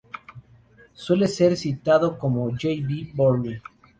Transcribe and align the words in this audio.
Suele 0.95 1.27
ser 1.27 1.55
citado 1.55 2.17
como 2.17 2.49
J. 2.53 2.69
B. 2.81 3.11
Bury. 3.13 3.61